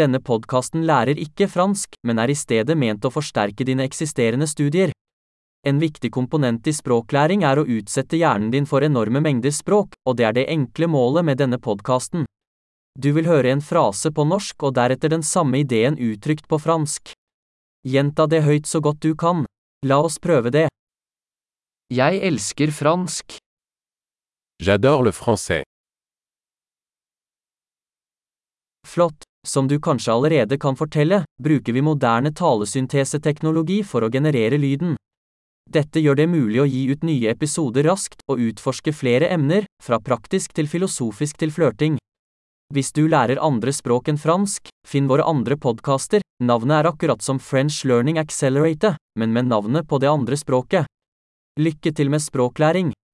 Denne 0.00 0.20
podkasten 0.24 0.86
lærer 0.88 1.18
ikke 1.20 1.48
fransk, 1.50 1.98
men 2.08 2.20
er 2.22 2.32
i 2.32 2.38
stedet 2.38 2.76
ment 2.78 3.04
å 3.04 3.12
forsterke 3.12 3.66
dine 3.68 3.84
eksisterende 3.84 4.46
studier. 4.48 4.94
En 5.66 5.80
viktig 5.82 6.08
komponent 6.14 6.64
i 6.70 6.72
språklæring 6.72 7.44
er 7.44 7.60
å 7.60 7.66
utsette 7.68 8.16
hjernen 8.16 8.48
din 8.54 8.68
for 8.70 8.86
enorme 8.86 9.20
mengder 9.20 9.52
språk, 9.52 9.98
og 10.08 10.16
det 10.16 10.24
er 10.24 10.36
det 10.38 10.46
enkle 10.48 10.88
målet 10.88 11.26
med 11.28 11.42
denne 11.42 11.60
podkasten. 11.60 12.24
Du 12.96 13.12
vil 13.12 13.28
høre 13.28 13.52
en 13.52 13.60
frase 13.60 14.08
på 14.08 14.24
norsk 14.24 14.64
og 14.64 14.74
deretter 14.80 15.12
den 15.12 15.26
samme 15.26 15.60
ideen 15.60 16.00
uttrykt 16.00 16.48
på 16.48 16.58
fransk. 16.58 17.12
Gjenta 17.84 18.26
det 18.26 18.42
høyt 18.48 18.66
så 18.72 18.80
godt 18.80 19.04
du 19.04 19.12
kan. 19.14 19.44
La 19.84 20.00
oss 20.00 20.16
prøve 20.18 20.52
det. 20.52 20.68
Jeg 21.92 22.24
elsker 22.24 22.72
fransk. 22.72 23.36
J'adore 24.64 25.08
le 25.08 25.12
français. 25.12 25.64
Flott. 28.86 29.29
Som 29.46 29.68
du 29.68 29.78
kanskje 29.80 30.12
allerede 30.12 30.58
kan 30.58 30.76
fortelle, 30.76 31.24
bruker 31.42 31.72
vi 31.72 31.82
moderne 31.82 32.32
talesynteseteknologi 32.32 33.80
for 33.84 34.04
å 34.04 34.10
generere 34.12 34.58
lyden. 34.60 34.96
Dette 35.70 36.02
gjør 36.02 36.18
det 36.18 36.26
mulig 36.28 36.60
å 36.60 36.66
gi 36.66 36.82
ut 36.90 37.04
nye 37.06 37.30
episoder 37.30 37.86
raskt 37.86 38.24
og 38.28 38.42
utforske 38.42 38.92
flere 38.92 39.30
emner, 39.30 39.64
fra 39.82 40.00
praktisk 40.02 40.52
til 40.52 40.68
filosofisk 40.68 41.38
til 41.38 41.54
flørting. 41.54 41.96
Hvis 42.74 42.92
du 42.92 43.06
lærer 43.08 43.40
andre 43.42 43.72
språk 43.74 44.10
enn 44.10 44.18
fransk, 44.20 44.68
finn 44.86 45.08
våre 45.10 45.24
andre 45.26 45.56
podkaster, 45.56 46.22
navnet 46.42 46.82
er 46.82 46.90
akkurat 46.92 47.22
som 47.22 47.40
French 47.42 47.84
Learning 47.84 48.18
Accelerator, 48.18 48.98
men 49.18 49.32
med 49.32 49.48
navnet 49.50 49.88
på 49.88 49.98
det 49.98 50.10
andre 50.10 50.36
språket. 50.38 50.86
Lykke 51.58 51.94
til 51.94 52.10
med 52.10 52.22
språklæring! 52.22 52.92